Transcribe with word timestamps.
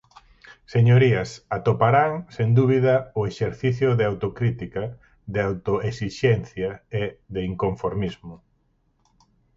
Señorías, 0.73 1.29
atoparán, 1.57 2.11
sen 2.35 2.49
dúbida, 2.59 2.95
o 3.19 3.21
exercicio 3.31 3.89
de 3.99 4.05
autocrítica, 4.11 4.83
de 5.33 5.39
autoexixencia 5.49 6.69
e 7.01 7.03
de 7.33 7.41
inconformismo. 7.51 8.35